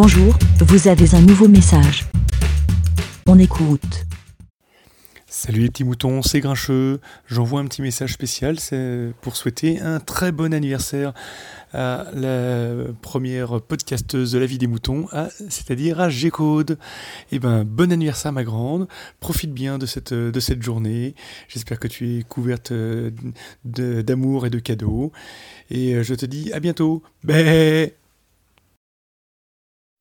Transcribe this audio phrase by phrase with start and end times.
[0.00, 2.06] Bonjour, vous avez un nouveau message.
[3.26, 4.06] On écoute.
[5.26, 7.00] Salut les petits moutons, c'est Grincheux.
[7.26, 8.58] J'envoie un petit message spécial,
[9.20, 11.14] pour souhaiter un très bon anniversaire
[11.72, 15.06] à la première podcasteuse de la vie des moutons,
[15.48, 16.78] c'est-à-dire à G-Code.
[17.32, 18.86] Eh ben, bon anniversaire ma grande,
[19.18, 21.16] profite bien de cette, de cette journée.
[21.48, 22.72] J'espère que tu es couverte
[23.64, 25.10] d'amour et de cadeaux.
[25.72, 27.02] Et je te dis à bientôt.
[27.24, 27.96] Bé